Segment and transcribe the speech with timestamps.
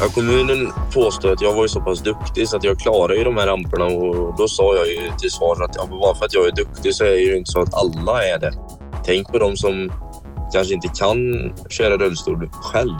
[0.00, 3.24] Ja, kommunen påstår att jag var ju så pass duktig så att jag klarade ju
[3.24, 6.34] de här ramperna och då sa jag ju till svar att ja, bara för att
[6.34, 8.52] jag är duktig så är det ju inte så att alla är det.
[9.04, 9.92] Tänk på de som
[10.52, 11.18] kanske inte kan
[11.68, 12.98] köra rullstol själv.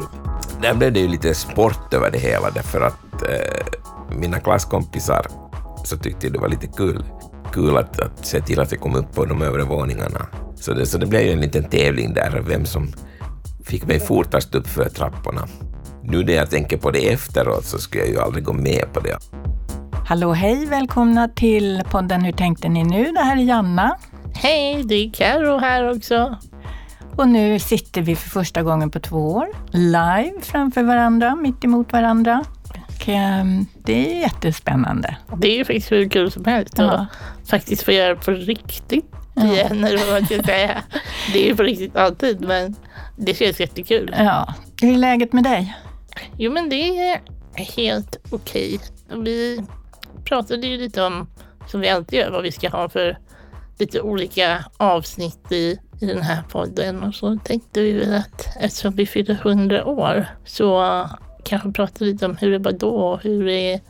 [0.63, 5.27] Där blev det ju lite sport över det hela därför att eh, mina klasskompisar
[5.85, 7.05] så tyckte det var lite kul,
[7.53, 10.27] kul att, att se till att jag kom upp på de övre våningarna.
[10.57, 12.93] Så det, så det blev ju en liten tävling där, vem som
[13.65, 15.49] fick mig fortast upp för trapporna.
[16.07, 19.01] Nu när jag tänker på det efteråt så skulle jag ju aldrig gå med på
[19.01, 19.19] det.
[20.09, 23.13] Hallå hej, välkomna till podden Hur tänkte ni nu?
[23.13, 23.97] Det här är Janna.
[24.35, 26.37] Hej, det är Karo här också.
[27.17, 31.93] Och nu sitter vi för första gången på två år live framför varandra, mitt emot
[31.93, 32.45] varandra.
[32.89, 33.45] Och, eh,
[33.85, 35.17] det är jättespännande.
[35.39, 36.85] Det är ju faktiskt hur kul som helst Ja.
[36.91, 37.07] att
[37.49, 39.85] faktiskt få göra det på riktigt igen.
[39.85, 40.83] Eller vad man ska säga.
[41.33, 42.75] Det är ju på riktigt alltid, men
[43.17, 44.15] det känns jättekul.
[44.19, 44.55] Ja.
[44.81, 45.77] Hur är läget med dig?
[46.39, 47.21] Jo, men det är
[47.77, 48.81] helt okej.
[49.09, 49.65] Vi
[50.25, 51.27] pratade ju lite om,
[51.67, 53.19] som vi alltid gör, vad vi ska ha för
[53.79, 57.03] lite olika avsnitt i, i den här podden.
[57.03, 61.09] Och så tänkte vi väl att eftersom vi fyller 100 år så
[61.45, 63.81] kanske prata lite om hur det var då och hur det är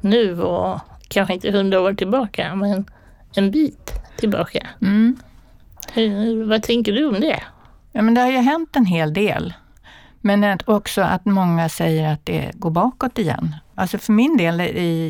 [0.00, 2.86] nu och kanske inte 100 år tillbaka, men
[3.34, 4.68] en bit tillbaka.
[4.80, 5.16] Mm.
[5.92, 7.42] Hur, vad tänker du om det?
[7.92, 9.54] Ja, men det har ju hänt en hel del.
[10.24, 13.56] Men att också att många säger att det går bakåt igen.
[13.74, 14.66] Alltså för min del, i,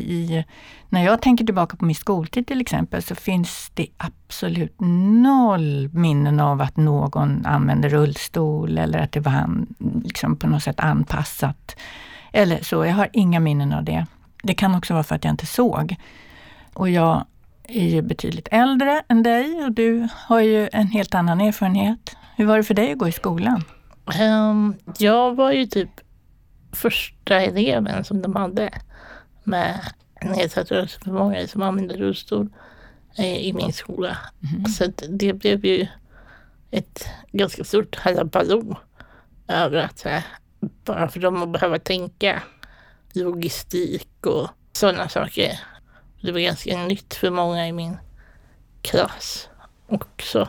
[0.07, 0.45] i,
[0.89, 6.39] när jag tänker tillbaka på min skoltid till exempel, så finns det absolut noll minnen
[6.39, 9.49] av att någon använde rullstol eller att det var
[10.03, 11.75] liksom på något sätt anpassat.
[12.31, 14.05] Eller så, jag har inga minnen av det.
[14.43, 15.95] Det kan också vara för att jag inte såg.
[16.73, 17.25] Och jag
[17.63, 22.15] är ju betydligt äldre än dig och du har ju en helt annan erfarenhet.
[22.35, 23.63] Hur var det för dig att gå i skolan?
[24.11, 25.89] Ehm, jag var ju typ
[26.71, 28.69] första eleven som de hade
[29.43, 29.79] med
[30.21, 32.49] nedsatt rörelseförmåga som använde rullstol
[33.17, 34.17] eh, i min skola.
[34.77, 35.87] Så att det blev ju
[36.71, 38.77] ett ganska stort halabaloo
[39.47, 40.23] över att så här,
[40.59, 42.43] bara för dem att behöva tänka
[43.13, 45.59] logistik och sådana saker.
[46.21, 47.97] Det var ganska nytt för många i min
[48.81, 49.49] klass
[49.87, 50.47] också.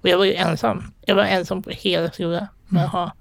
[0.00, 0.92] Och jag var ju ensam.
[1.00, 3.12] Jag var ensam på hela skolan med att ha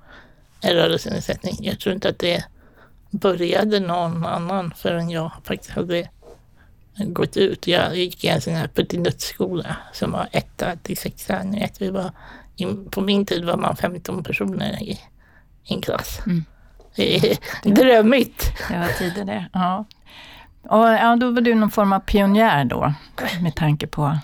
[0.61, 1.55] en rörelsenedsättning.
[1.61, 2.43] Jag tror inte att det
[3.11, 6.09] började någon annan förrän jag faktiskt hade
[6.97, 7.67] gått ut.
[7.67, 11.41] Jag gick i en sån här puttinuttskola som var etta till sexa.
[11.79, 12.11] Vi var,
[12.91, 14.99] på min tid var man 15 personer i
[15.63, 16.19] en klass.
[16.25, 16.45] Mm.
[17.63, 18.51] Drömmigt.
[18.69, 19.45] Det var tider det.
[19.53, 19.85] Ja.
[20.63, 22.93] Och, ja, då var du någon form av pionjär då,
[23.41, 24.17] med tanke på...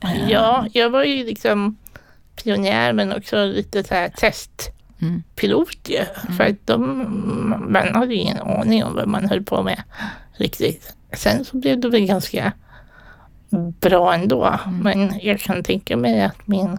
[0.00, 1.76] eh, Ja, jag var ju liksom
[2.36, 5.98] pionjär men också lite så här testpilot Mm.
[6.28, 6.34] ju.
[6.36, 9.82] För att de, man hade ingen aning om vad man höll på med
[10.32, 10.96] riktigt.
[11.12, 12.52] Sen så blev det väl ganska
[13.80, 14.58] bra ändå.
[14.66, 14.78] Mm.
[14.78, 16.78] Men jag kan tänka mig att min,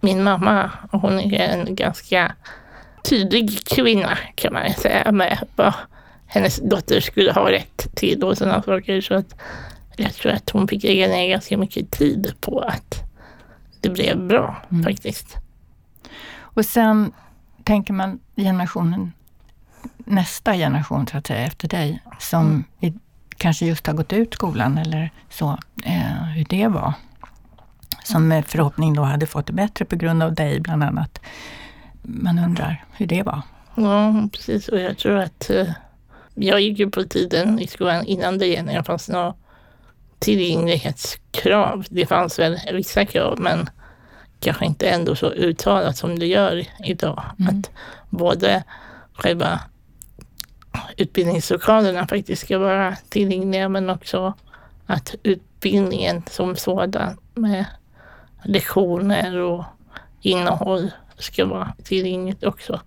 [0.00, 2.32] min mamma, hon är en ganska
[3.04, 5.74] tydlig kvinna kan man säga med vad
[6.26, 9.00] hennes dotter skulle ha rätt till och sådana saker.
[9.00, 9.34] Så att
[9.96, 13.13] jag tror att hon fick lägga ner ganska mycket tid på att
[13.88, 14.84] det blev bra Mm.
[14.84, 15.36] faktiskt.
[16.38, 17.12] Och sen
[17.64, 19.12] tänker man generationen,
[19.98, 22.92] nästa generation så att säga efter dig, som i,
[23.36, 26.92] kanske just har gått ut skolan eller så, eh, hur det var.
[28.04, 31.20] Som med förhoppning då hade fått det bättre på grund av dig bland annat.
[32.02, 33.42] Man undrar hur det var.
[33.74, 34.68] Ja, precis.
[34.68, 35.66] Och jag tror att eh,
[36.34, 39.34] jag gick ju på tiden i skolan innan det egentligen fanns några
[40.24, 41.86] tillgänglighetskrav.
[41.90, 43.70] Det fanns väl vissa krav, men
[44.40, 47.22] kanske inte ändå så uttalat som det gör idag.
[47.48, 47.70] Att
[48.10, 48.64] både
[49.14, 49.60] själva
[50.96, 54.34] utbildningslokalerna faktiskt ska vara tillgängliga, men också
[54.86, 57.64] att utbildningen som sådan med
[58.44, 59.64] lektioner och
[60.20, 62.80] innehåll ska vara tillgängligt också.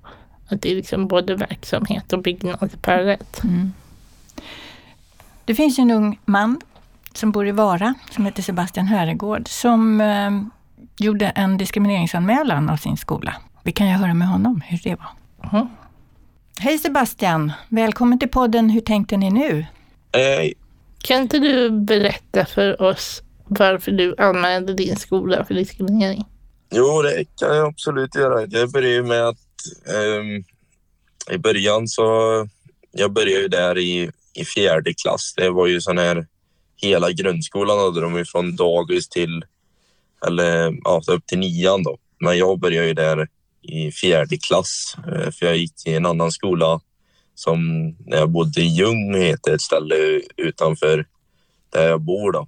[0.47, 3.41] Att det är liksom både verksamhet och byggnad parallellt.
[5.45, 6.61] Det finns ju en ung man
[7.17, 10.31] som bor i Vara, som heter Sebastian Höregård, som eh,
[10.99, 13.35] gjorde en diskrimineringsanmälan av sin skola.
[13.63, 15.09] Vi kan ju höra med honom hur det var.
[15.59, 15.67] Mhm.
[16.59, 17.51] Hej Sebastian!
[17.69, 19.59] Välkommen till podden Hur tänkte ni nu?
[20.11, 20.51] Eh,
[21.03, 26.25] Kan inte du berätta för oss varför du anmälde din skola för diskriminering?
[26.71, 28.45] jo, det kan jag absolut göra.
[28.45, 29.37] Det började med att
[29.95, 30.43] ehm,
[31.35, 32.03] i början så...
[32.91, 35.33] Jag började ju där i, i fjärde klass.
[35.37, 36.27] Det var ju sån här...
[36.77, 39.45] Hela grundskolan hade de ju från dagis till...
[40.27, 41.97] Eller ja, upp till nian då.
[42.19, 43.27] Men jag började ju där
[43.61, 44.95] i fjärde klass.
[44.97, 46.79] Eh, för jag gick i en annan skola
[47.35, 49.95] som när jag bodde i Ljung heter ett ställe
[50.37, 51.05] utanför
[51.69, 52.47] där jag bor då.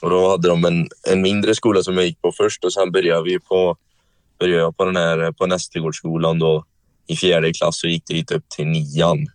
[0.00, 2.92] Och då hade de en, en mindre skola som jag gick på först och sen
[2.92, 3.76] började vi på,
[4.38, 6.64] började jag på den här på Nästegårdsskolan då
[7.06, 9.26] i fjärde klass och gick dit upp till nian.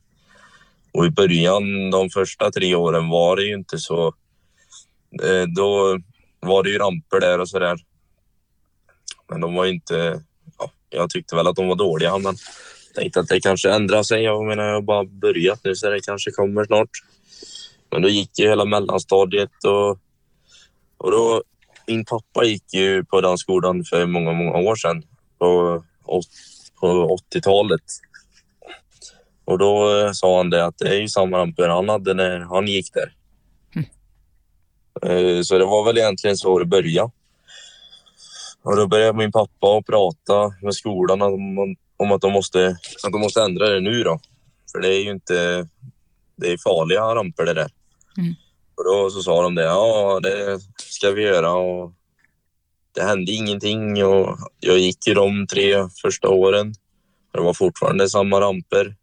[0.93, 4.07] Och i början, de första tre åren var det ju inte så...
[5.23, 5.99] Eh, då
[6.39, 7.77] var det ju ramper där och sådär.
[9.29, 10.23] Men de var inte...
[10.57, 12.35] Ja, jag tyckte väl att de var dåliga, men
[12.95, 14.23] tänkte att det kanske ändrar sig.
[14.23, 16.89] Jag menar, jag har bara börjat nu så det kanske kommer snart.
[17.91, 19.99] Men då gick ju hela mellanstadiet och,
[20.97, 21.43] och då...
[21.87, 25.03] Min pappa gick ju på den skolan för många, många år sedan.
[25.39, 25.83] På,
[26.79, 27.81] på 80-talet.
[29.45, 32.39] Och då eh, sa han det att det är ju samma ramper han hade när
[32.39, 33.13] han gick där.
[33.75, 35.43] Mm.
[35.43, 37.11] Så det var väl egentligen så det började.
[38.63, 43.11] Och då började min pappa att prata med skolan om, om att, de måste, att
[43.11, 44.19] de måste ändra det nu då.
[44.71, 45.67] För det är ju inte...
[46.35, 47.71] Det är farliga ramper det där.
[48.17, 48.35] Mm.
[48.75, 51.93] Och då så sa de det, ja det ska vi göra och
[52.95, 56.73] det hände ingenting och jag gick ju de tre första åren.
[57.33, 58.95] Det var fortfarande samma ramper.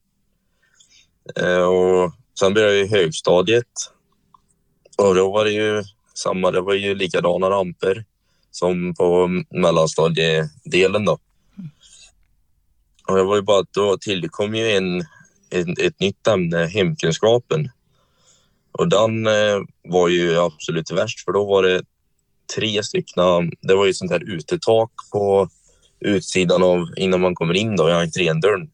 [1.37, 3.67] Eh, och sen började jag i högstadiet.
[4.99, 5.83] Och då var det ju
[6.15, 8.05] samma, det var ju likadana ramper
[8.51, 11.19] som på mellanstadiedelen då.
[13.09, 15.05] Och det var ju bara att då tillkom ju en,
[15.51, 17.71] en, ett nytt ämne, hemkunskapen.
[18.73, 21.83] Och den eh, var ju absolut värst för då var det
[22.57, 25.49] tre stycken, det var ju sånt här utetak på
[26.01, 28.71] utsidan av innan man kommer in då i entrédörren.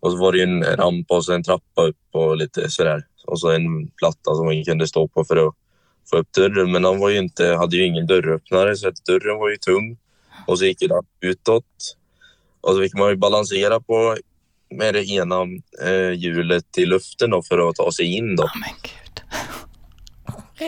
[0.00, 3.06] Och så var det en ramp och en trappa upp och lite sådär.
[3.26, 5.54] Och så en platta som man kunde stå på för att
[6.10, 6.72] få upp dörren.
[6.72, 9.98] Men han var ju inte, hade ju ingen dörröppnare så dörren var ju tung.
[10.46, 10.90] Och så gick den
[11.20, 11.96] utåt.
[12.60, 14.16] Och så fick man ju balansera på
[14.70, 15.42] med det ena
[15.82, 18.36] eh, hjulet i luften då för att ta sig in.
[18.36, 18.42] Då.
[18.42, 19.22] Oh, men Gud.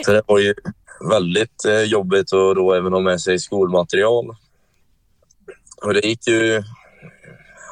[0.05, 0.53] Så det var ju
[1.09, 4.35] väldigt eh, jobbigt att då även ha med sig skolmaterial.
[5.81, 6.63] Och det gick ju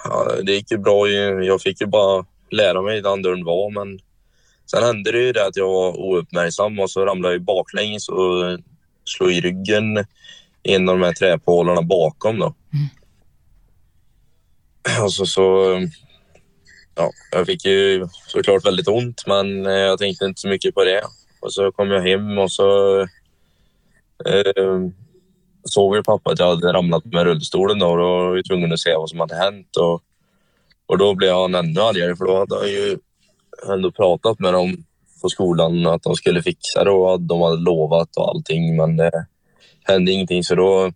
[0.09, 1.07] ja, det gick ju bra.
[1.43, 3.99] Jag fick ju bara lära mig den dörren var, men
[4.71, 8.59] sen hände det ju det att jag var ouppmärksam och så ramlade jag baklänges och
[9.05, 9.97] slog i ryggen
[10.63, 12.39] i en av de här träpålarna bakom.
[12.39, 12.55] Då.
[12.73, 12.87] Mm.
[15.03, 15.77] Och så, så,
[16.95, 21.03] ja, jag fick ju såklart väldigt ont, men jag tänkte inte så mycket på det.
[21.39, 22.99] Och så kom jag hem och så
[24.25, 24.63] eh,
[25.67, 28.73] såg ju pappa att jag hade ramlat med rullstolen då och då var jag tvungen
[28.73, 29.75] att se vad som hade hänt.
[29.75, 30.01] Och,
[30.85, 32.97] och då blev han ännu argare för då hade han ju
[33.69, 34.83] ändå pratat med dem
[35.21, 38.97] på skolan att de skulle fixa det och att de hade lovat och allting men
[38.97, 39.25] det
[39.83, 40.91] hände ingenting så då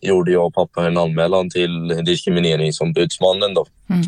[0.00, 3.66] gjorde jag och pappa en anmälan till diskrimineringsombudsmannen då.
[3.90, 4.02] Mm.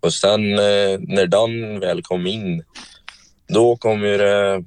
[0.00, 2.64] Och sen eh, när den väl kom in
[3.48, 4.64] då kom ju det,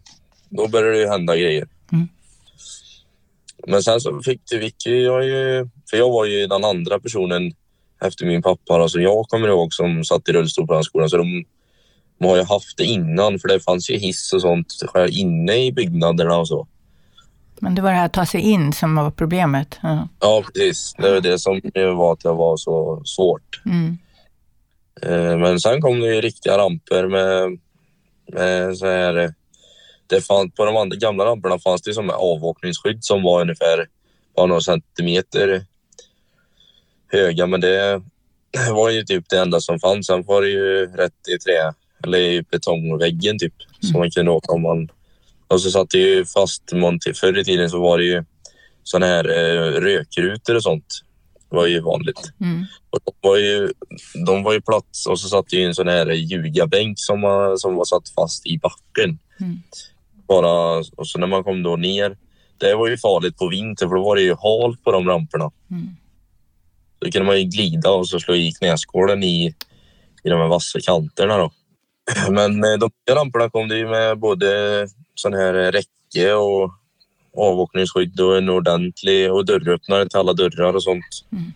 [0.50, 1.68] då började det hända grejer.
[3.68, 7.52] Men sen så fick, fick jag ju, för jag var ju den andra personen
[8.02, 11.10] efter min pappa alltså jag kommer ihåg som satt i rullstol på den skolan.
[11.10, 11.46] Så de,
[12.20, 14.74] de har ju haft det innan för det fanns ju hiss och sånt
[15.10, 16.68] inne i byggnaderna och så.
[17.62, 19.80] Men det var det här att ta sig in som var problemet?
[19.82, 20.94] Ja, ja precis.
[20.98, 21.62] Det var det som
[21.98, 23.62] var att det var så svårt.
[23.66, 23.98] Mm.
[25.02, 27.60] Eh, men sen kom det ju riktiga ramper med,
[28.34, 29.34] med så här
[30.10, 33.88] det fann, på de andra gamla ramperna fanns det som avåkningsskydd som var ungefär
[34.36, 35.66] bara några centimeter
[37.08, 37.48] höga.
[37.48, 38.02] Men det
[38.72, 40.08] var ju typ det enda som fanns.
[40.08, 41.74] Sen var det ju rätt i trä
[42.04, 43.92] eller i betongväggen typ mm.
[43.92, 44.90] som man kunde åka om man...
[45.48, 46.64] Och så satt det ju fast.
[47.16, 48.24] Förr i tiden så var det ju
[48.84, 51.02] såna här eh, rökrutor och sånt.
[51.50, 52.32] Det var ju vanligt.
[52.42, 52.66] Mm.
[52.90, 53.70] Och de var ju,
[54.26, 57.22] de var ju plats och så satt det ju en sån här ljugarbänk som,
[57.58, 59.20] som var satt fast i backen.
[59.40, 59.62] Mm
[60.30, 62.18] bara, och så när man kom då ner,
[62.58, 65.52] det var ju farligt på vintern för då var det ju halt på de ramperna.
[65.72, 65.96] Mm.
[67.00, 69.56] Då kunde man ju glida och så slå i knäskålen i,
[70.24, 71.52] i de här vassa kanterna då.
[72.30, 76.72] Men eh, de ramperna kom det ju med både sån här räcke och
[77.38, 81.26] avåkningsskydd och en ordentlig och dörröppnare till alla dörrar och sånt.
[81.32, 81.54] Mm.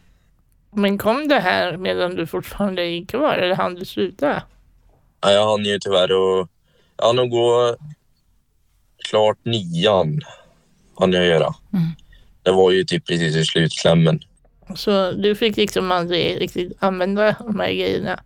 [0.75, 4.43] Men kom det här medan du fortfarande gick kvar eller hann du sluta?
[5.21, 6.47] Ja, jag hann ju tyvärr och
[6.97, 7.75] jag hann nog gå
[9.09, 10.21] klart nian
[10.99, 11.53] hann jag göra.
[11.73, 11.85] Mm.
[12.43, 14.19] Det var ju typ precis i slutklämmen.
[14.75, 18.19] Så du fick liksom aldrig riktigt använda de här grejerna?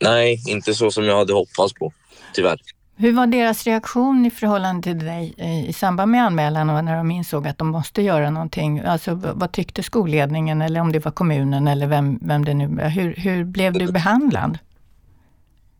[0.00, 1.92] Nej, inte så som jag hade hoppats på,
[2.34, 2.60] tyvärr.
[2.96, 5.34] Hur var deras reaktion i förhållande till dig
[5.68, 8.80] i samband med anmälan och när de insåg att de måste göra någonting?
[8.80, 12.88] Alltså vad tyckte skolledningen eller om det var kommunen eller vem, vem det nu var?
[12.88, 14.58] Hur, hur blev du behandlad?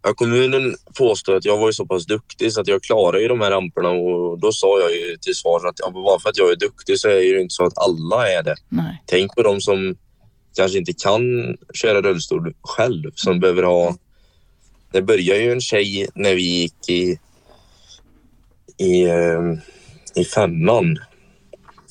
[0.02, 3.28] Ja, kommunen påstår att jag var ju så pass duktig så att jag klarar ju
[3.28, 6.38] de här ramperna och då sa jag ju till svar att ja, bara för att
[6.38, 8.54] jag är duktig så är det ju inte så att alla är det.
[8.68, 9.02] Nej.
[9.06, 9.96] Tänk på de som
[10.56, 11.22] kanske inte kan
[11.74, 13.96] köra rullstol själv som behöver ha...
[14.92, 17.18] Det började ju en tjej när vi gick i,
[18.78, 19.42] i, eh,
[20.14, 20.98] i femman.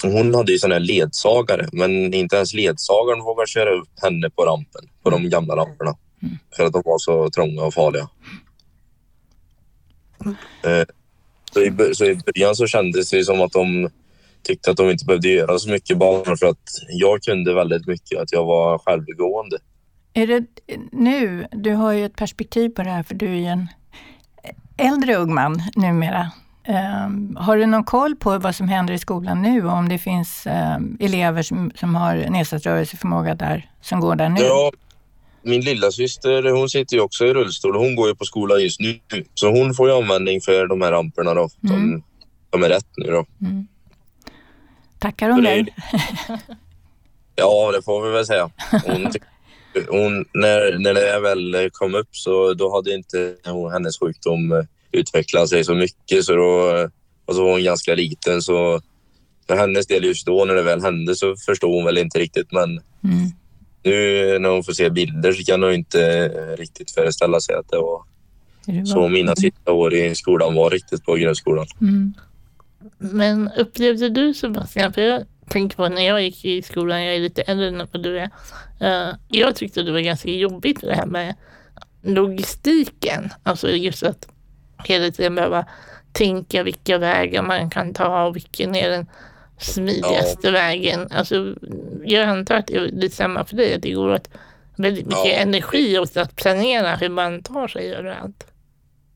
[0.03, 4.45] Hon hade ju sån här ledsagare men inte ens ledsagaren vågar köra upp henne på
[4.45, 5.95] rampen, på de gamla ramperna.
[6.55, 8.09] För att de var så trånga och farliga.
[10.63, 10.85] Eh,
[11.53, 13.89] Så i, så i början så kändes det som att de
[14.43, 18.19] tyckte att de inte behövde göra så mycket bara för att jag kunde väldigt mycket,
[18.19, 19.57] att jag var självgående.
[20.13, 20.45] Är det
[20.91, 23.67] nu, du har ju ett perspektiv på det här för du är ju en
[24.77, 26.31] äldre ung man numera.
[26.63, 29.97] Ehm, har du någon koll på vad som händer i skolan nu och om det
[29.97, 34.41] finns ehm, elever som, som har nedsatt rörelseförmåga där, som går där nu?
[34.41, 34.71] Ja,
[35.43, 38.61] min lilla syster hon sitter ju också i rullstol och hon går ju på skolan
[38.61, 38.99] just nu.
[39.33, 41.49] Så hon får ju användning för de här ramperna då.
[41.61, 42.03] De, Mm.
[42.49, 43.25] de är rätt nu då.
[44.99, 45.65] Tackar hon dig?
[47.35, 48.49] Ja, det får vi väl säga.
[48.85, 49.07] Hon,
[49.89, 54.63] hon, när, när det väl kom upp så då hade inte hon, hennes sjukdom eh,
[54.91, 56.25] utvecklat sig så mycket.
[56.25, 56.89] Så då, eh,
[57.25, 58.81] och så var hon ganska liten så
[59.47, 62.51] för hennes del just då när det väl hände så förstod hon väl inte riktigt.
[62.51, 62.69] Men
[63.03, 63.31] Mm.
[63.83, 67.69] Nu när hon får se bilder så kan hon inte eh, riktigt föreställa sig att
[67.69, 68.03] det var
[68.85, 71.65] så mina sista år i skolan var riktigt på grundskolan.
[71.81, 72.13] Mm.
[72.97, 77.19] Men upplevde du Sebastian, för jag tänker på när jag gick i skolan, jag är
[77.19, 78.29] lite äldre än vad du är.
[78.79, 81.35] eh, jag tyckte det var ganska jobbigt det här med
[82.01, 83.29] logistiken.
[83.43, 84.27] Alltså just att
[84.83, 85.65] hela tiden behöva
[86.11, 89.07] tänka vilka vägar man kan ta och vilken är den
[89.61, 91.07] smidigaste vägen.
[91.11, 91.55] Alltså,
[92.03, 94.29] jag antar att det är lite samma för dig, att det går åt
[94.75, 95.31] väldigt mycket Ja.
[95.33, 98.45] energi åt att planera hur man tar sig överallt.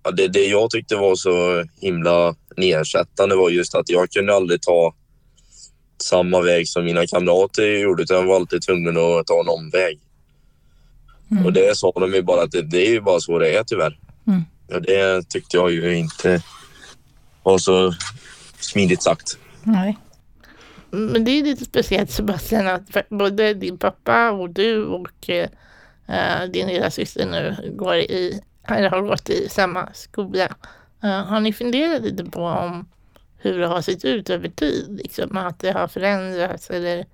[0.04, 4.62] Ja, det, det jag tyckte var så himla nedsättande var just att jag kunde aldrig
[4.62, 4.94] ta
[6.04, 10.00] samma väg som mina kamrater gjorde utan jag var alltid tvungen att ta en omväg.
[11.32, 11.46] Mm.
[11.46, 13.64] Och det sa de ju bara att det, det är ju bara så det är
[13.64, 14.00] tyvärr.
[14.28, 14.44] Mm.
[14.74, 16.42] Och det tyckte jag ju inte
[17.44, 17.94] var så
[18.60, 19.38] smidigt sagt.
[19.64, 19.98] Nej.
[20.96, 26.68] Men det är lite speciellt Sebastian att både din pappa och du och eh, din
[26.68, 30.56] lilla syster nu går i, eller har gått i samma skola.
[31.04, 32.88] Eh, har ni funderat lite på om
[33.38, 35.00] hur det har sett ut över tid?
[35.04, 37.06] Liksom, att det har förändrats eller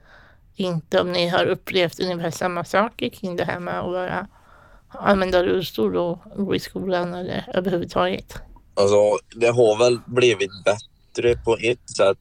[0.56, 1.02] inte?
[1.02, 4.28] Om ni har upplevt ungefär samma saker kring det här med att vara,
[4.90, 8.42] använda rullstol och gå i skolan eller överhuvudtaget?
[8.74, 12.18] Alltså, det har väl blivit bättre på ett sätt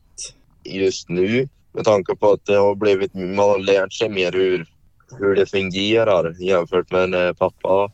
[0.71, 4.67] just nu med tanke på att det har blivit, man har lärt sig mer hur,
[5.19, 7.93] hur det fungerar jämfört med när pappa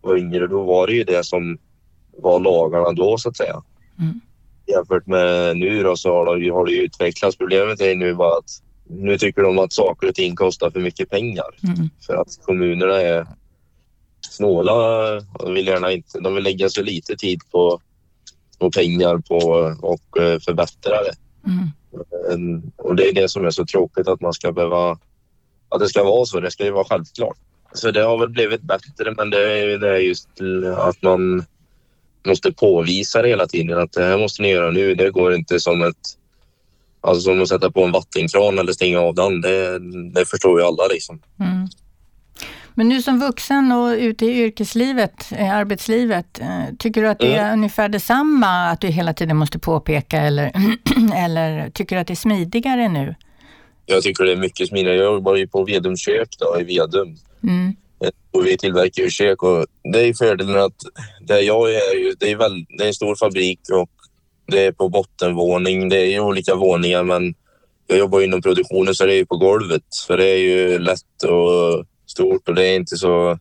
[0.00, 0.46] var yngre.
[0.46, 1.58] Då var det ju det som
[2.18, 3.62] var lagarna då så att säga.
[3.98, 4.20] Mm.
[4.66, 7.36] Jämfört med nu då så har det, har det utvecklats.
[7.36, 11.10] Problemet är nu bara att nu tycker de att saker och ting kostar för mycket
[11.10, 11.90] pengar Mm.
[12.06, 13.26] för att kommunerna är
[14.20, 14.74] snåla
[15.32, 17.80] och vill gärna inte, de vill lägga så lite tid på
[18.58, 19.36] och pengar på
[19.88, 21.14] och eh, förbättra det.
[21.46, 22.62] Mm.
[22.76, 24.98] Och det är det som är så tråkigt att man ska behöva,
[25.68, 26.40] att det ska vara så.
[26.40, 27.36] Det ska ju vara självklart.
[27.72, 30.28] Så det har väl blivit bättre men det är det är just
[30.76, 31.44] att man
[32.26, 34.94] måste påvisa det hela tiden att det här måste ni göra nu.
[34.94, 36.16] Det går inte som ett
[37.06, 39.40] Alltså som att sätta på en vattenkran eller stänga av den.
[39.40, 39.78] Det,
[40.14, 41.20] det förstår ju alla liksom.
[41.40, 41.68] Mm.
[42.78, 47.34] Men nu som vuxen och ute i yrkeslivet, eh, arbetslivet, eh, tycker du att det
[47.34, 50.52] är ungefär detsamma att du hela tiden måste påpeka eller,
[51.16, 53.14] eller tycker du att det är smidigare nu?
[53.86, 54.96] Jag tycker det är mycket smidigare.
[54.96, 57.16] Jag jobbar ju på Vedums kök då, i Vedum.
[57.42, 57.76] Mm.
[58.30, 60.76] Och vi tillverkar ju kök och det är fördelen att
[61.26, 63.90] där jag är, ju- det är, väl, det är en stor fabrik och
[64.46, 65.88] det är på bottenvåning.
[65.88, 67.34] Det är ju olika våningar men
[67.86, 69.82] jag jobbar inom produktionen så det är ju på golvet.
[69.88, 71.84] Så det är ju lätt och
[72.16, 73.38] stort och det är inte så...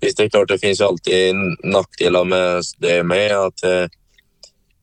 [0.00, 1.34] Visst, det är klart det finns ju alltid
[1.64, 3.84] nackdelar med det med att, eh,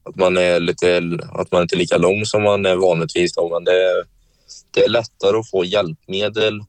[0.03, 1.01] att man är lite,
[1.33, 4.03] att man inte är lika lång som man är vanligtvis då, men det, är-
[4.71, 6.63] det är lättare att få hjälpmedel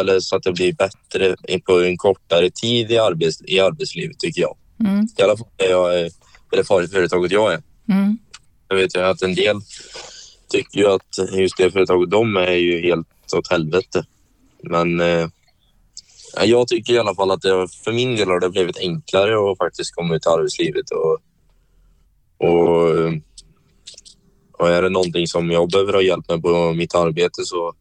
[0.00, 4.40] eller så att det blir bättre på en kortare tid i, arbets, i arbetslivet tycker
[4.40, 4.56] jag.
[4.80, 5.06] Mm.
[5.18, 7.62] I alla fall är jag är- i det företaget jag är.
[7.90, 8.18] Mm.
[8.68, 9.56] Jag vet ju att en del
[10.52, 13.06] tycker ju att just det företaget de är ju helt
[13.36, 14.04] åt helvete.
[14.62, 15.28] Men eh,
[16.44, 19.58] jag tycker i alla fall att det, för min del har det blivit enklare att
[19.58, 21.18] faktiskt komma ut i arbetslivet och,
[22.48, 22.88] och,
[24.52, 27.74] och är det någonting som jag behöver ha hjälp med på mitt arbete så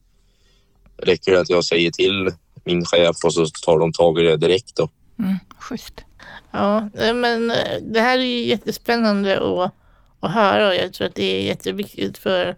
[0.98, 2.32] räcker det att jag säger till
[2.64, 4.90] min chef och så tar de tag i det direkt då.
[5.20, 5.36] Mm.
[5.60, 6.04] Schysst.
[6.52, 9.74] Ja, men eh, det här är ju jättespännande att,
[10.20, 12.56] att höra och jag tror att det är jätteviktigt för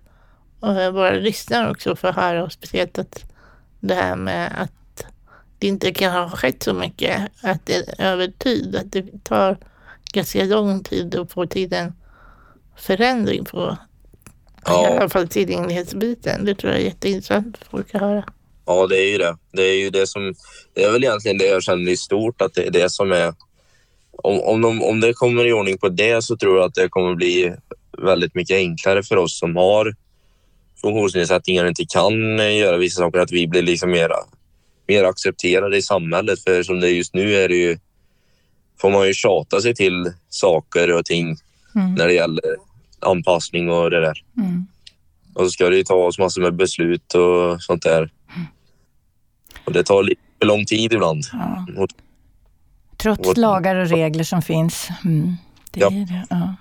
[0.63, 3.28] eh, våra lyssnare också för att höra och speciellt att
[3.79, 5.05] det här med att
[5.59, 9.57] det inte kan ha skett så mycket att det över tid, att det tar
[10.13, 11.93] ganska lång tid att få till en
[12.75, 13.77] förändring på
[14.65, 14.93] Ja.
[14.93, 16.45] i alla fall tillgänglighetsbiten.
[16.45, 18.23] Det tror jag är jätteintressant för folk att höra.
[18.65, 19.37] Ja, det är ju det.
[19.51, 20.33] Det är ju det som...
[20.73, 23.33] Det är väl egentligen det jag känner i stort, att det är det som är...
[24.11, 26.89] Om, om, de, om det kommer i ordning på det så tror jag att det
[26.89, 27.53] kommer bli
[27.97, 29.95] väldigt mycket enklare för oss som har
[30.81, 34.09] funktionsnedsättningar inte kan eh, göra vissa saker, att vi blir liksom mer,
[34.87, 36.43] mer accepterade i samhället.
[36.43, 37.79] För som det är just nu är det ju...
[38.81, 41.37] Får man ju tjata sig till saker och ting
[41.75, 41.93] Mm.
[41.95, 42.41] när det gäller
[42.99, 44.23] anpassning och det där.
[44.37, 44.65] Mm.
[45.35, 48.11] Och så ska det ju ta oss massor med beslut och sånt där.
[49.65, 51.23] Och det tar lite för lång tid ibland.
[51.33, 51.65] Ja.
[52.97, 54.87] Trots lagar och regler som finns.
[55.05, 55.33] Mm.
[55.71, 55.87] Det Ja.
[55.87, 56.25] är det.
[56.29, 56.55] Ja.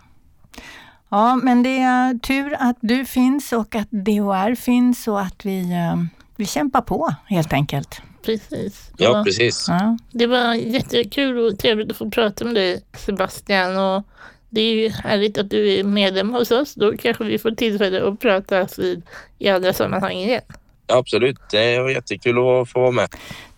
[1.08, 5.60] Ja, men det är tur att du finns och att DHR finns och att vi,
[5.72, 5.96] eh,
[6.36, 8.02] vi kämpar på helt enkelt.
[8.22, 8.90] Precis.
[8.96, 9.66] Ja, precis.
[9.68, 9.98] Ja.
[10.12, 13.78] Det var jättekul och trevligt att få prata med dig Sebastian.
[13.78, 14.02] Och
[14.50, 16.74] det är ju härligt att du är medlem hos oss.
[16.74, 19.02] Då kanske vi får tillfälle att prata vid,
[19.38, 20.42] i andra sammanhang igen.
[20.86, 21.38] Ja, absolut.
[21.50, 23.08] Det var jättekul att få vara med.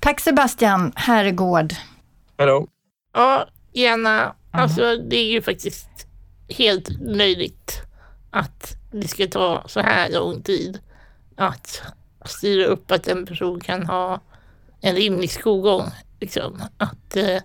[0.00, 1.73] Tack Sebastian Herrgård.
[2.38, 2.66] Hej
[3.14, 4.35] Ja, gärna.
[4.50, 6.07] Alltså det är ju faktiskt
[6.50, 7.83] helt löjligt
[8.30, 10.78] att det ska ta så här lång tid
[11.37, 11.83] att
[12.25, 14.21] styra upp att en person kan ha
[14.80, 15.83] en rimlig skolgång.
[16.21, 16.62] Liksom.
[16.76, 17.42] Att, eh,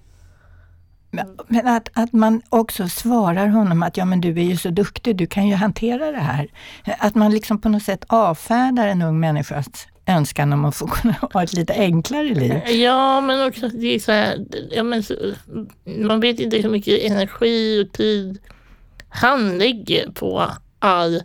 [1.47, 5.15] Men att, att man också svarar honom att ja men du är ju så duktig,
[5.15, 6.47] du kan ju hantera det här.
[6.99, 11.15] Att man liksom på något sätt avfärdar en ung människas önskan om att få kunna
[11.33, 12.61] ha ett lite enklare liv.
[12.67, 15.13] Ja, men också det är så här, ja, men så,
[15.85, 18.39] man vet inte hur mycket energi och tid
[19.15, 21.23] han lägger på all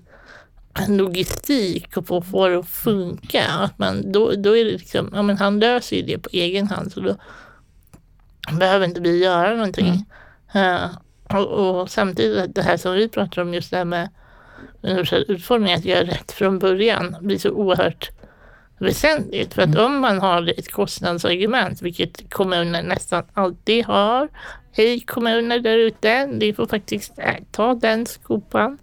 [0.88, 3.44] logistik och på att få det att funka.
[3.48, 6.68] Att man, då, då är det liksom, ja men han löser ju det på egen
[6.68, 7.16] hand så då
[8.58, 10.06] behöver inte vi göra någonting.
[10.54, 10.84] Eh,
[11.22, 14.08] och, och samtidigt det här som vi pratar om just det här med
[14.82, 18.10] universell utformning, att göra rätt från början blir så oerhört
[18.78, 19.54] väsentligt.
[19.54, 24.28] För att om man har ett kostnadsargument, vilket kommuner nästan alltid har.
[24.72, 28.78] Hej kommuner där ute, ni får faktiskt äh, ta den skopan.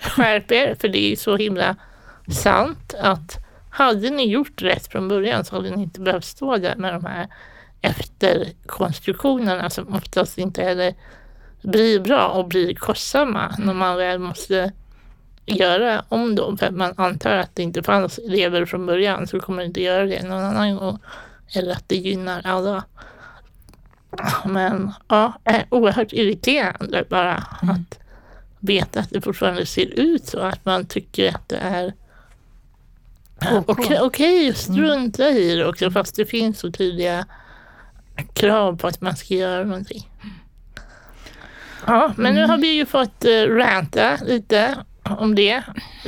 [0.00, 1.76] Skärp er, för det är så himla
[2.28, 3.38] sant att
[3.70, 7.04] hade ni gjort rätt från början så hade ni inte behövt stå där med de
[7.04, 7.28] här
[7.80, 10.94] efterkonstruktionerna som oftast inte heller
[11.62, 14.72] blir bra och blir kostsamma när man väl måste
[15.46, 16.58] göra om dem.
[16.58, 19.82] För att man antar att det inte fanns elever från början så kommer det inte
[19.82, 20.98] göra det någon annan gång.
[21.54, 22.84] Eller att det gynnar alla.
[24.44, 27.98] Men ja, är oerhört irriterande bara att
[28.60, 30.40] veta att det fortfarande ser ut så.
[30.40, 31.94] Att man tycker att det är
[33.52, 33.68] OK.
[33.68, 37.26] okej okej att strunta i det också fast det finns så tydliga
[38.32, 40.10] krav på att man ska göra någonting.
[41.86, 45.62] Ja, men nu har vi ju fått uh, ranta lite om det.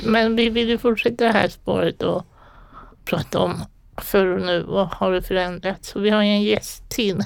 [0.05, 2.27] Men vi vill ju fortsätta det här spåret och
[3.05, 3.65] prata om
[3.97, 4.63] förr och nu.
[4.63, 5.89] Vad har det förändrats?
[5.89, 7.25] Så vi har ju en gäst till.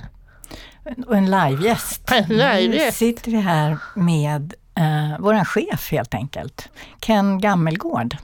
[1.06, 2.10] Och en livegäst.
[2.28, 6.68] Nu sitter vi här med eh, vår chef helt enkelt,
[7.00, 8.16] Ken Gammelgård,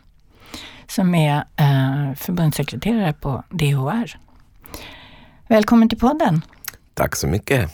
[0.87, 4.18] som är eh, förbundssekreterare på DHR.
[5.49, 6.42] Välkommen till podden.
[6.94, 7.71] Tack så mycket.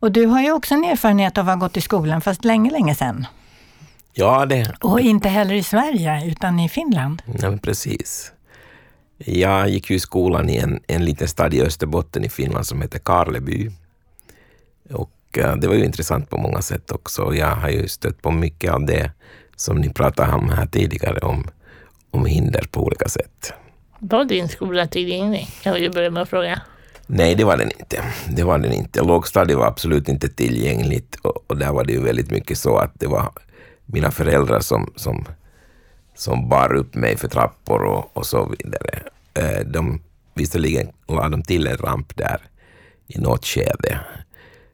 [0.00, 2.70] Och du har ju också en erfarenhet av att ha gått i skolan, fast länge,
[2.70, 3.26] länge sedan.
[4.12, 7.22] Ja, det, Och inte heller i Sverige, utan i Finland.
[7.26, 8.32] Ja, men precis.
[9.18, 12.82] Jag gick ju i skolan i en, en liten stad i Österbotten i Finland som
[12.82, 13.70] heter Karleby.
[14.90, 17.34] Och eh, det var ju intressant på många sätt också.
[17.34, 19.10] Jag har ju stött på mycket av det
[19.56, 21.50] som ni pratade om här tidigare, om,
[22.10, 23.52] om hinder på olika sätt.
[23.98, 25.48] Var din skola tillgänglig?
[25.62, 26.62] Kan vi ju börja med att fråga.
[27.06, 28.04] Nej, det var den inte.
[28.28, 29.02] Det var den inte.
[29.02, 32.92] Lågstadiet var absolut inte tillgängligt och, och där var det ju väldigt mycket så att
[32.94, 33.32] det var
[33.86, 35.24] mina föräldrar som, som,
[36.18, 39.02] som bar upp mig för trappor och, och så vidare.
[39.34, 40.00] Eh, De,
[40.34, 42.40] visserligen la de till en ramp där
[43.06, 44.00] i något skede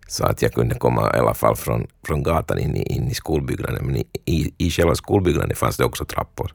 [0.08, 3.14] så att jag kunde komma i alla fall från, från gatan in i, in i
[3.14, 3.86] skolbyggnaden.
[3.86, 6.52] Men i, i, i själva skolbyggnaden fanns det också trappor.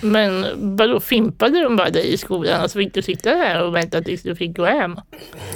[0.00, 3.74] Men vadå, fimpade de bara dig i skolan och så fick du sitta där och
[3.74, 4.96] vänta tills du fick gå hem?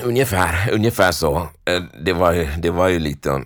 [0.04, 1.36] Ungefär, ungefär så.
[1.64, 3.42] Eh, Det var, det var ju lite...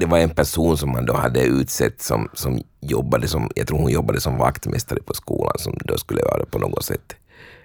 [0.00, 3.78] Det var en person som man då hade utsett som, som jobbade som, jag tror
[3.78, 7.16] hon jobbade som vaktmästare på skolan, som då skulle vara på något sätt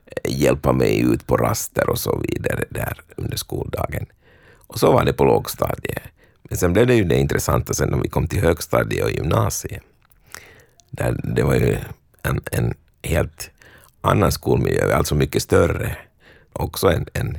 [0.05, 4.05] eh, hjälpa mig ut på raster och så vidare där under skoldagen.
[4.67, 6.03] Och så var det på lågstadiet.
[6.43, 9.83] Men sen blev det ju det intressanta sen när vi kom till högstadiet och gymnasiet.
[10.89, 11.77] Där det var ju
[12.21, 13.49] en, en helt
[14.01, 15.97] annan skolmiljö, alltså mycket större.
[16.53, 17.37] Också en, en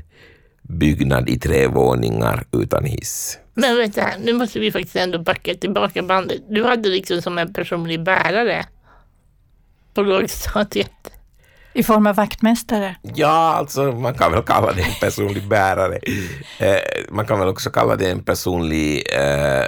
[0.62, 3.38] byggnad i tre våningar utan hiss.
[3.58, 6.42] Men vänta, nu måste vi faktiskt ändå backa tillbaka bandet.
[6.48, 8.66] Du hade liksom som en personlig bärare
[9.94, 10.90] på lågstadiet.
[11.72, 12.96] I form av vaktmästare?
[13.02, 15.98] Ja, alltså man kan väl kalla det en personlig bärare.
[16.58, 16.76] Eh,
[17.10, 19.64] man kan väl också kalla det en personlig eh,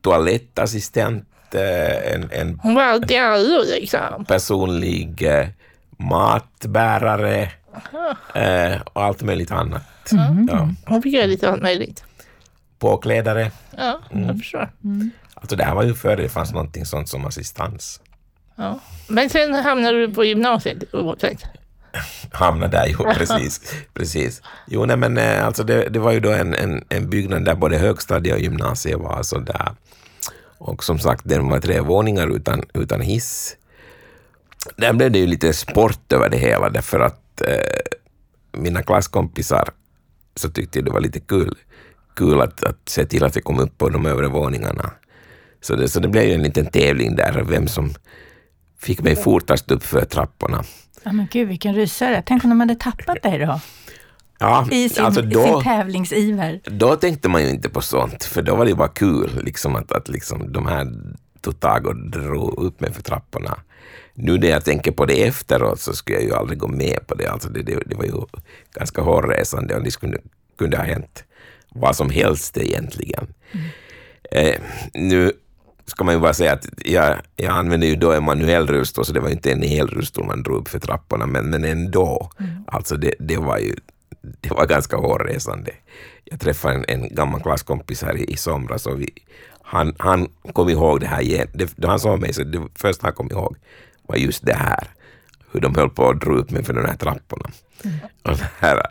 [0.00, 4.24] toalettassistent, eh, en, en Hon var alltid allo liksom.
[4.28, 5.46] personlig eh,
[5.98, 7.50] matbärare
[8.34, 9.82] eh, och allt möjligt annat.
[10.48, 10.68] Ja.
[10.86, 12.04] Hon fick göra lite allt möjligt.
[12.84, 13.50] Påklädare.
[13.76, 14.72] Ja, jag förstår.
[15.34, 18.00] Alltså det här var ju före det fanns någonting sånt som assistans.
[18.56, 18.80] Ja.
[19.08, 21.42] Men sen hamnade du på gymnasiet oavsett.
[22.32, 23.74] hamna där, jo precis.
[23.94, 24.42] precis.
[24.66, 27.54] Jo, nej, men eh, alltså det, det var ju då en, en, en byggnad där
[27.54, 29.74] både högstadiet och gymnasiet var så där.
[30.58, 33.56] Och som sagt, den var tre våningar utan, utan hiss.
[34.76, 39.68] Där blev det ju lite sport över det hela därför att eh, mina klasskompisar
[40.36, 41.54] så tyckte det var lite kul,
[42.14, 44.90] kul att, att se till att jag kom upp på de övre våningarna.
[45.60, 47.94] Så det, så det blev ju en liten tävling där, vem som
[48.78, 50.64] fick mig fortast upp för trapporna.
[51.02, 52.22] Ja, men gud vilken rysare.
[52.26, 53.60] Tänk om de hade tappat dig då?
[54.38, 56.60] Ja, I sin, alltså då, sin tävlingsiver.
[56.64, 59.92] då tänkte man ju inte på sånt, för då var det bara kul liksom att,
[59.92, 60.86] att liksom, de här
[61.40, 63.58] tog tag och drog upp mig för trapporna.
[64.14, 67.14] Nu när jag tänker på det efteråt så skulle jag ju aldrig gå med på
[67.14, 67.26] det.
[67.26, 68.12] Alltså det, det, det var ju
[68.72, 70.18] ganska hårresande och det skulle,
[70.58, 71.24] kunde ha hänt
[71.74, 73.26] vad som helst egentligen.
[74.30, 74.60] Eh,
[74.94, 75.32] nu
[75.86, 79.12] ska man ju bara säga att jag, jag använde ju då en manuell rullstol, så
[79.12, 82.30] det var inte en hel rullstol man drog upp för trapporna, men, men ändå.
[82.66, 83.74] Alltså det, det var ju
[84.40, 85.70] det var ganska hårresande.
[86.24, 89.10] Jag träffade en, en gammal klasskompis här i, i somras och vi,
[89.62, 91.48] han, han kom ihåg det här igen.
[91.52, 93.56] Det, han såg mig så det första han kom ihåg
[94.02, 94.88] var just det här.
[95.52, 97.50] Hur de höll på att dra upp mig för de här trapporna.
[98.22, 98.86] Och det här,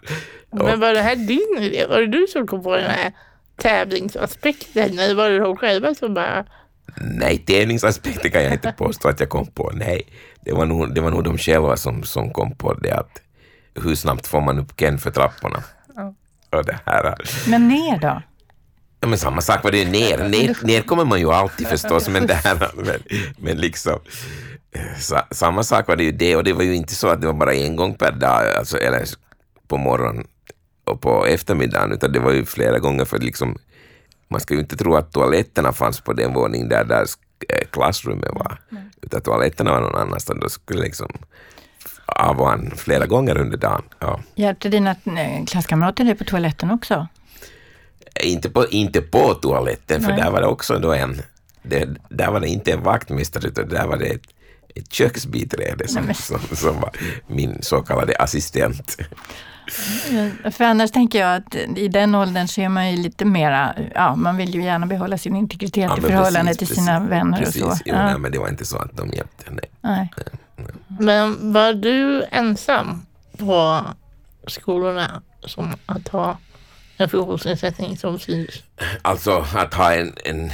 [0.54, 1.86] Men var det här din idé?
[1.90, 3.12] Var det du som kom på den här
[3.58, 5.00] tävlingsaspekten?
[5.00, 6.46] Eller var det de själva som bara...
[7.02, 9.72] Nej, tävlingsaspekten kan jag inte påstå att jag kom på.
[9.74, 10.02] Nej,
[10.42, 13.22] det var nog, det var nog de själva som, som kom på det att
[13.84, 15.64] hur snabbt får man upp Ken för trapporna?
[15.96, 16.14] Ja.
[16.58, 17.16] Och det här.
[17.48, 18.22] Men ner då?
[19.00, 20.30] Ja, men samma sak var det ju ner.
[20.30, 20.58] ner.
[20.64, 23.00] Ner kommer man ju alltid förstås, men det här, men,
[23.38, 24.00] men liksom
[24.72, 27.22] eh, sa, samma sak var det ju det och det var ju inte så att
[27.22, 29.06] det var bara en gång per dag, alltså, eller
[29.68, 30.28] på morgonen
[30.84, 33.58] och på eftermiddagen, utan det var ju flera gånger för liksom
[34.28, 37.06] man ska ju inte tro att toaletterna fanns på den våning där, där
[37.50, 38.58] eh, klassrummet var,
[39.02, 40.40] utan toaletterna var någon annanstans.
[40.42, 41.12] Då skulle liksom
[42.06, 43.84] av och an flera gånger under dagen.
[44.00, 44.20] Ja.
[44.36, 47.08] Hjälpte dina eh, klasskamrater dig på toaletten också?
[48.24, 50.22] Inte på, inte på toaletten, för Nej.
[50.22, 51.22] där var det också då en,
[51.64, 54.28] det, där var det inte en vaktmästare, utan där var det ett,
[54.76, 56.92] ett köksbiträde som, Nej, som, som var
[57.28, 58.98] min så kallade assistent.
[60.52, 64.16] För annars tänker jag att i den åldern så är man ju lite mera, ja
[64.16, 67.38] man vill ju gärna behålla sin integritet Ja, i förhållande precis, till sina precis, vänner
[67.38, 67.62] precis.
[67.64, 67.84] och så.
[67.86, 69.52] Jo, Ja, nej, men det var inte så att de hjälpte.
[69.52, 69.70] Nej.
[69.82, 70.10] nej.
[71.00, 73.06] Men var du ensam
[73.38, 73.82] på
[74.48, 76.38] skolorna som att ha
[76.98, 78.50] en funktionsnedsättning som syns?
[79.02, 80.52] Alltså att ha en, en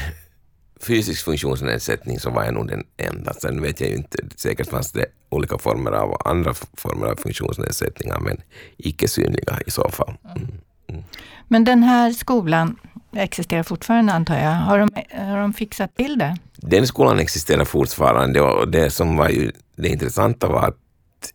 [0.82, 3.34] fysisk funktionsnedsättning så var jag nog den enda.
[3.34, 8.20] Sen vet jag ju inte, säkert fanns det olika former av andra former av funktionsnedsättningar,
[8.20, 8.42] men
[8.78, 10.14] icke synliga i så fall.
[10.36, 11.04] Mm.
[11.48, 12.76] Men den här skolan
[13.16, 14.52] existerar fortfarande antar jag.
[14.52, 16.38] Har de, har de fixat till det?
[16.56, 20.78] Den skolan existerar fortfarande och det som var ju det intressanta var att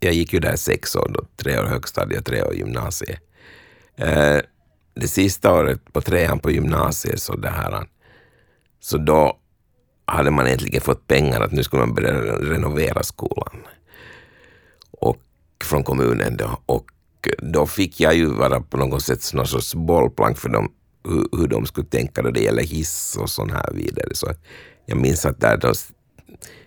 [0.01, 3.21] jag gick ju där sex år, då, tre år högstadiet, tre år gymnasiet.
[3.97, 4.39] Eh,
[4.95, 7.87] det sista året på trean på gymnasiet så, det här,
[8.85, 9.39] så då
[10.07, 13.63] hade man äntligen fått pengar att nu skulle man börja renovera skolan.
[14.91, 15.17] Och
[15.65, 16.59] från kommunen då.
[16.67, 16.91] Och
[17.39, 20.73] då fick jag ju vara på något sätt någon sorts bollplank för dem,
[21.05, 24.15] hur, hur de skulle tänka då det gäller hiss och sån här vidare.
[24.15, 24.27] Så
[24.87, 25.73] jag minns att där då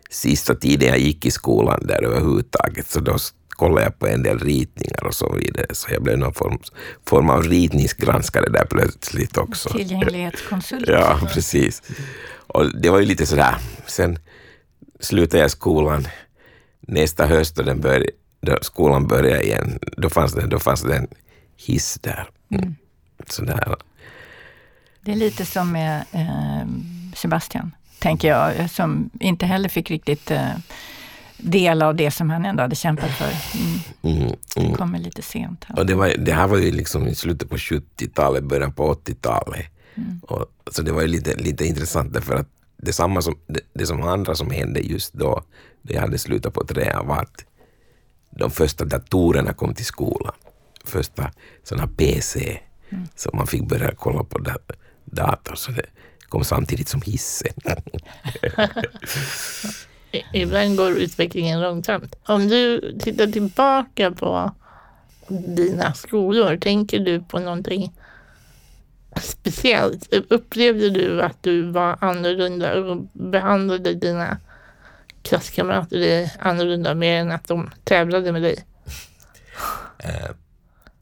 [0.10, 3.18] sista tiden jag gick i skolan där överhuvudtaget, så då
[3.58, 5.68] kollade jag på en del ritningar och så vidare.
[5.72, 6.60] Så jag blev någon form,
[7.06, 9.70] form av ritningsgranskare där plötsligt också.
[9.70, 10.88] Tillgänglighetskonsult?
[10.88, 11.82] Ja, precis.
[12.48, 13.56] Och det var ju lite sådär,
[13.88, 14.20] sen
[15.00, 16.08] slutade jag skolan
[16.80, 18.10] nästa höst då, den började,
[18.62, 21.08] skolan började igen, då fanns det, då fanns det en
[21.58, 22.30] hiss där.
[22.52, 22.76] Mm.
[23.28, 23.76] Sådär.
[25.02, 26.68] Det är lite som med eh,
[27.16, 30.52] Sebastian, tänker jag, som inte heller fick riktigt eh,
[31.38, 33.32] del av det som han ändå hade kämpat för.
[33.58, 34.18] Mm.
[34.22, 34.74] Mm, Det mm.
[34.74, 35.66] kommer lite sent.
[35.68, 35.80] Här.
[35.80, 39.66] Och det, var, det här var ju liksom i slutet på 70-talet, början på 80-talet.
[39.96, 40.20] Mm.
[40.24, 42.48] Och, så det var ju lite, lite intressant därför att
[42.78, 45.44] det, samma som, det, det som andra som hände just då,
[45.82, 47.46] när jag hade slutat på trean, var att
[48.32, 50.34] de första datorerna kom till skolan.
[50.86, 51.32] Första
[51.64, 53.08] sådana PC, Mm.
[53.16, 54.56] så man fick börja kolla på da,
[55.06, 55.56] dator.
[55.56, 55.86] Så det
[56.30, 57.54] kom samtidigt som hissen.
[60.34, 62.16] Ibland går utvecklingen långsamt.
[62.26, 64.52] Om du tittar tillbaka på
[65.30, 67.94] dina skolor, tänker du på någonting
[69.22, 70.14] speciellt?
[70.14, 74.38] Upplevde du att du var annorlunda och behandlade dina
[75.22, 78.66] klasskamrater annorlunda mer än att de tävlade med dig?
[79.98, 80.30] Eh,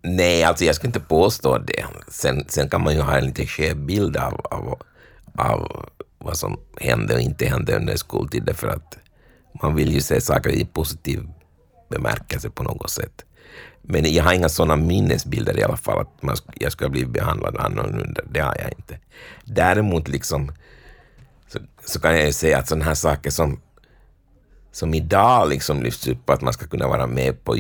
[0.02, 1.86] nej, alltså jag ska inte påstå det.
[2.08, 4.82] Sen, sen kan man ju ha en lite skev bild av, av,
[5.38, 5.89] av
[6.26, 8.98] vad som hände och inte hände under skoltiden för att
[9.62, 11.30] man vill ju se saker i positiv
[11.90, 13.26] bemärkelse på något sätt.
[13.82, 17.58] Men jag har inga sådana minnesbilder i alla fall att man, jag skulle bli behandlad
[17.58, 18.22] annorlunda.
[18.30, 19.00] Det har jag inte.
[19.44, 20.52] Däremot liksom
[21.48, 23.60] så, så kan jag ju säga att sådana här saker som
[24.76, 27.58] som idag liksom lyfts upp att man ska kunna vara med på,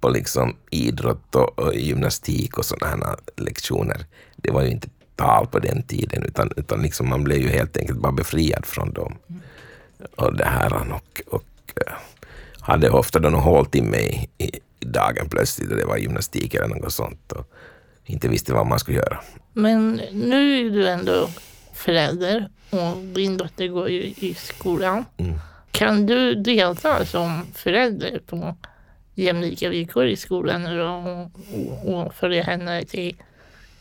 [0.00, 4.06] på liksom idrott och, och gymnastik och sådana här lektioner.
[4.36, 7.76] Det var ju inte tal på den tiden utan, utan liksom man blev ju helt
[7.76, 9.18] enkelt bara befriad från dem.
[10.16, 11.92] Och det här och, och eh,
[12.60, 14.44] hade ofta då något håltimme i, i,
[14.80, 17.50] i dagen plötsligt och det var gymnastik eller något sånt och
[18.04, 19.20] inte visste vad man skulle göra.
[19.52, 21.28] Men nu är du ändå
[21.72, 25.04] förälder och din dotter går ju i skolan.
[25.16, 25.34] Mm.
[25.70, 28.56] Kan du delta som förälder på
[29.14, 31.30] jämlika villkor i skolan nu då och,
[31.88, 33.16] och, och följa henne till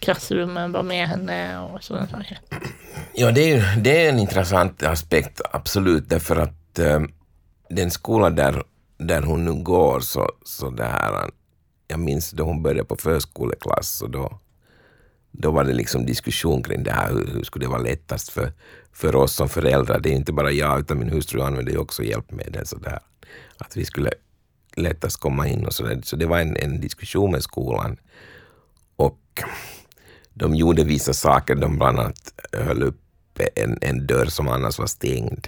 [0.04, 2.40] klassrummen, var med henne och sådana saker?
[3.14, 7.02] Ja, det är, det är en intressant aspekt, absolut, därför att eh,
[7.70, 8.64] den skola där,
[8.98, 11.30] där hon nu går, så, så det här,
[11.88, 14.40] jag minns då hon började på förskoleklass, och då,
[15.32, 18.52] då var det liksom diskussion kring det här, hur, hur skulle det vara lättast för,
[18.94, 20.00] för oss som föräldrar.
[20.00, 23.00] Det är inte bara jag, utan min hustru använder ju också hjälpmedel, så där,
[23.58, 24.12] att vi skulle
[24.76, 26.02] lättast komma in och så där.
[26.04, 27.98] Så det var en, en diskussion med skolan.
[28.96, 29.20] Och
[30.34, 33.00] de gjorde vissa saker, de bland annat höll upp
[33.56, 35.48] en, en dörr som annars var stängd,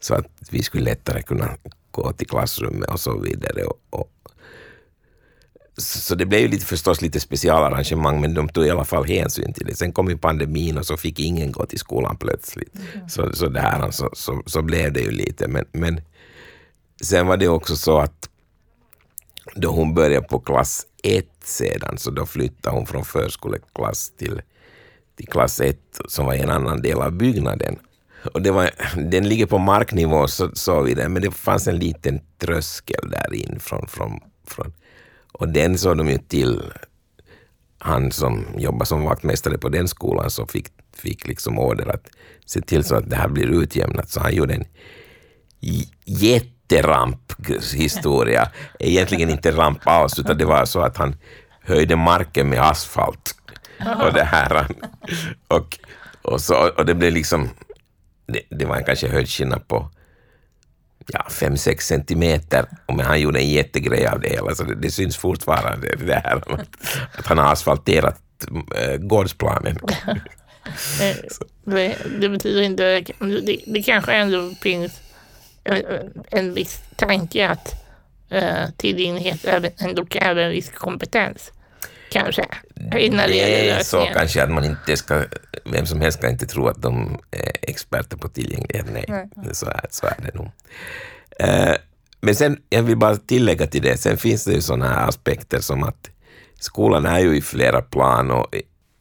[0.00, 1.56] så att vi skulle lättare kunna
[1.90, 3.64] gå till klassrummet och så vidare.
[3.64, 4.08] Och, och,
[5.78, 9.52] så det blev ju lite, förstås lite specialarrangemang, men de tog i alla fall hänsyn
[9.52, 9.74] till det.
[9.74, 12.72] Sen kom ju pandemin och så fick ingen gå till skolan plötsligt.
[13.08, 15.48] Så, så, där, så, så, så blev det ju lite.
[15.48, 16.00] Men, men
[17.02, 18.28] sen var det också så att
[19.54, 24.42] då hon började på klass ett sedan, så då flyttade hon från förskoleklass till,
[25.16, 27.78] till klass ett som var i en annan del av byggnaden.
[28.34, 28.70] Och det var,
[29.10, 33.60] den ligger på marknivå, så, så vidare, men det fanns en liten tröskel där in
[33.60, 34.72] från, från, från
[35.32, 36.62] och den såg de ju till,
[37.78, 42.08] han som jobbade som vaktmästare på den skolan, så fick, fick liksom order att
[42.46, 44.10] se till så att det här blir utjämnat.
[44.10, 44.64] Så han gjorde en
[46.04, 48.48] jätte j- jätteramphistoria.
[48.78, 51.16] Egentligen inte ramp alls, utan det var så att han
[51.60, 53.34] höjde marken med asfalt.
[54.00, 54.66] Och det här.
[55.48, 55.78] Och,
[56.22, 57.48] och, så, och det blev liksom,
[58.26, 59.90] det, det var en kanske höjdskillnad på
[61.06, 62.66] ja, 5-6 centimeter.
[62.88, 66.36] Men han gjorde en jättegrej av det hela, så det, det syns fortfarande det här
[66.36, 66.48] att,
[67.18, 68.20] att han har asfalterat
[68.76, 69.78] äh, gårdsplanen.
[71.64, 73.00] Det, det betyder inte...
[73.18, 75.00] Det, det kanske ändå finns
[76.30, 77.74] en viss tanke att
[78.30, 79.44] eh, tillgänglighet
[79.78, 81.52] ändå kräver en viss kompetens.
[82.10, 82.46] Kanske.
[82.98, 85.24] Innan det är så kanske att man inte ska,
[85.64, 88.86] vem som helst ska inte tro att de är experter på tillgänglighet.
[88.92, 89.28] Nej, Nej.
[89.52, 90.50] Så, är, så är det nog.
[91.38, 91.76] Eh,
[92.20, 95.60] men sen, jag vill bara tillägga till det, sen finns det ju sådana här aspekter
[95.60, 96.10] som att
[96.60, 98.46] skolan är ju i flera plan och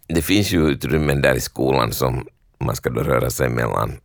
[0.07, 2.27] det finns ju utrymmen där i skolan som
[2.59, 3.97] man ska då röra sig mellan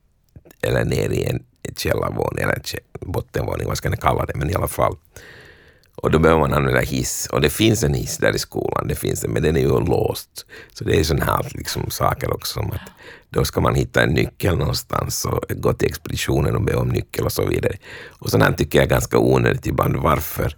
[0.62, 1.42] eller ner i en
[1.76, 2.62] källarvåning eller
[3.00, 4.96] bottenvåning, vad ska ni kalla det, men i alla fall.
[5.96, 7.28] Och då behöver man använda hiss.
[7.32, 9.80] Och det finns en hiss där i skolan, det finns det, men den är ju
[9.80, 10.46] låst.
[10.74, 12.80] Så det är sådana här liksom, saker också som att
[13.30, 17.24] då ska man hitta en nyckel någonstans och gå till expeditionen och be om nyckel
[17.24, 17.76] och så vidare.
[18.08, 19.96] Och sådant här tycker jag är ganska onödigt ibland.
[19.96, 20.56] Varför,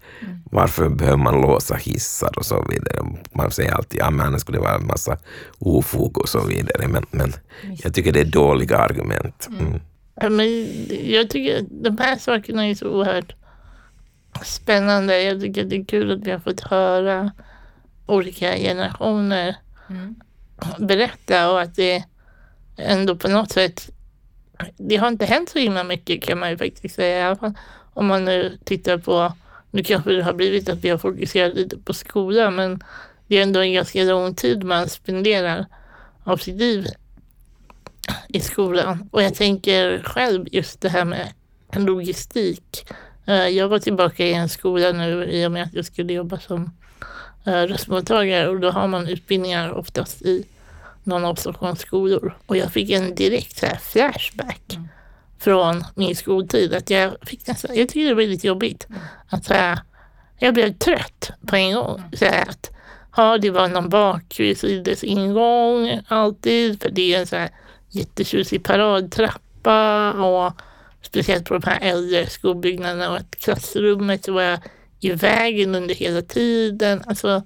[0.51, 3.05] varför behöver man låsa hissar och så vidare?
[3.33, 5.19] Man säger alltid ja, men annars skulle det vara en massa
[5.59, 6.89] ofog och så vidare.
[6.89, 9.49] Men, men jag tycker det är dåliga argument.
[9.61, 9.81] Mm.
[10.21, 10.47] Ja, men
[11.11, 13.35] jag tycker de här sakerna är så oerhört
[14.45, 15.23] spännande.
[15.23, 17.33] Jag tycker det är kul att vi har fått höra
[18.07, 19.57] olika generationer
[19.91, 20.15] Mm.
[20.79, 22.05] berätta och att det
[22.77, 23.91] ändå på något sätt
[24.77, 27.19] det har inte hänt så himla mycket kan man ju faktiskt säga.
[27.19, 27.55] I alla fall
[27.95, 29.33] om man nu tittar på,
[29.71, 32.83] nu kanske det har blivit att vi har fokuserat lite på skolan, men
[33.27, 35.67] det är ändå en ganska lång tid man spenderar
[36.25, 36.87] av sitt liv
[38.29, 39.09] i skolan.
[39.13, 41.33] Och jag tänker själv just det här med
[41.73, 42.87] logistik.
[43.27, 46.39] Eh, jag var tillbaka i en skola nu i och med att jag skulle jobba
[46.39, 46.71] som
[47.45, 50.45] eh, röstmottagare och då har man utbildningar oftast i
[51.05, 52.39] någon av Stockholms skolor.
[52.47, 54.89] Och jag fick en direkt så flashback mm.
[55.39, 56.75] från min skoltid.
[56.75, 58.87] Att jag, fick nästan, jag tyckte det var lite jobbigt.
[58.89, 59.01] Mm.
[59.29, 59.79] Att så här,
[60.39, 62.03] jag blev trött på en gång.
[62.13, 62.71] Så här, att,
[63.17, 66.83] ja, det var någon bakvis i dess ingång alltid.
[66.83, 67.51] För det är en så här
[67.91, 70.13] jättetjusig paradtrappa.
[70.13, 70.53] Och
[71.03, 74.59] speciellt på de här äldre skolbyggnaderna och att klassrummet var
[75.01, 77.03] i vägen under hela tiden.
[77.07, 77.43] Alltså,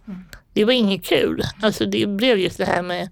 [0.53, 1.43] det var inget kul.
[1.63, 3.09] Alltså, det blev just det här med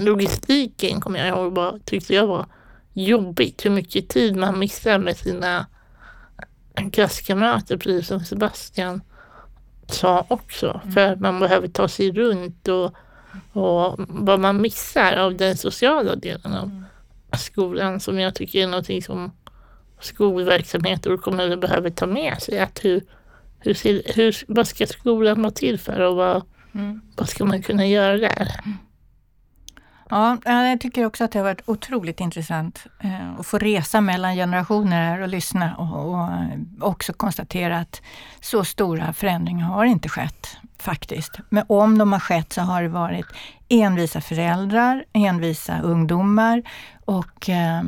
[0.00, 2.46] logistiken kommer jag ihåg bara tyckte jag var
[2.92, 3.64] jobbigt.
[3.64, 5.66] Hur mycket tid man missar med sina
[6.92, 9.00] klasskamrater, precis som Sebastian
[9.86, 10.80] sa också.
[10.82, 10.92] Mm.
[10.92, 12.94] För man behöver ta sig runt och,
[13.52, 16.84] och vad man missar av den sociala delen av mm.
[17.38, 19.32] skolan som jag tycker är någonting som
[20.00, 22.58] skolverksamheter och kommuner behöver ta med sig.
[22.58, 23.02] Att hur,
[23.58, 26.42] hur, hur, vad ska skolan vara till för och vad,
[26.74, 27.00] mm.
[27.16, 28.48] vad ska man kunna göra där?
[30.10, 34.00] Ja, eh, jag tycker också att det har varit otroligt intressant eh, att få resa
[34.00, 38.02] mellan generationer här och lyssna och, och eh, också konstatera att
[38.40, 41.32] så stora förändringar har inte skett faktiskt.
[41.48, 43.26] Men om de har skett så har det varit
[43.68, 46.62] envisa föräldrar, envisa ungdomar
[47.04, 47.82] och eh,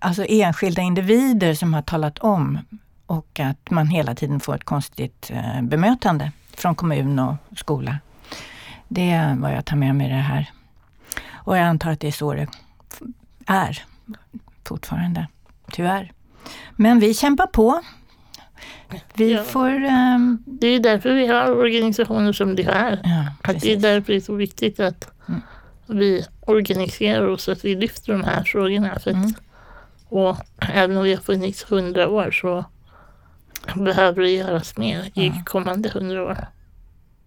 [0.00, 2.58] alltså enskilda individer som har talat om
[3.06, 7.98] och att man hela tiden får ett konstigt eh, bemötande från kommun och skola.
[8.88, 10.50] Det är vad jag tar med mig i det här.
[11.44, 12.46] Och jag antar att det är så det
[13.46, 13.84] är
[14.64, 15.28] fortfarande,
[15.72, 16.12] tyvärr.
[16.76, 17.82] Men vi kämpar på.
[19.14, 19.42] Vi ja.
[19.42, 19.84] får...
[19.84, 20.42] Um...
[20.46, 23.00] Det är därför vi har organisationer som det här.
[23.04, 25.40] Ja, att det är därför det är så viktigt att mm.
[25.86, 28.98] vi organiserar oss, att vi lyfter de här frågorna.
[28.98, 29.34] För mm.
[30.08, 32.64] och även om vi har funnits hundra år så
[33.74, 35.22] behöver det göras mer ja.
[35.22, 36.46] i kommande hundra år.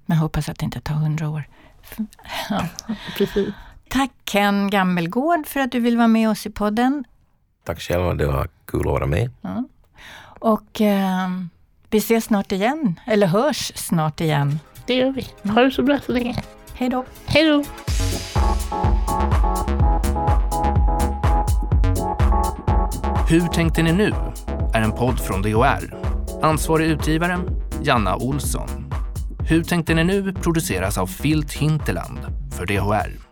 [0.06, 1.44] Men hoppas att det inte tar hundra år.
[2.50, 2.68] Ja.
[3.18, 3.54] Precis.
[3.90, 7.04] Tack Ken Gammelgård för att du vill vara med oss i podden.
[7.64, 9.32] Tack själva, det var kul att vara med.
[9.42, 9.64] Ja.
[10.40, 11.30] Och eh,
[11.90, 14.60] vi ses snart igen, eller hörs snart igen.
[14.86, 15.50] Det gör vi.
[15.50, 16.44] Ha det så bra så länge.
[16.74, 17.06] Hej då.
[17.26, 17.64] Hej då.
[23.30, 24.14] Hur tänkte ni nu?
[24.74, 25.96] är en podd från DHR.
[26.42, 27.40] Ansvarig utgivare
[27.82, 28.94] Janna Olsson.
[29.50, 32.20] Hur tänkte ni nu produceras av Filt Hinterland
[32.58, 33.25] för DHR.